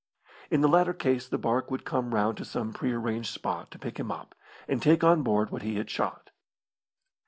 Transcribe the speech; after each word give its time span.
In 0.49 0.61
the 0.61 0.67
latter 0.67 0.93
case 0.93 1.27
the 1.27 1.37
barque 1.37 1.69
would 1.69 1.85
come 1.85 2.15
round 2.15 2.35
to 2.37 2.43
some 2.43 2.73
pre 2.73 2.91
arranged 2.91 3.31
spot 3.31 3.69
to 3.69 3.77
pick 3.77 3.99
him 3.99 4.09
up, 4.11 4.33
and 4.67 4.81
take 4.81 5.03
on 5.03 5.21
board 5.21 5.51
what 5.51 5.61
he 5.61 5.75
had 5.75 5.91
shot. 5.91 6.31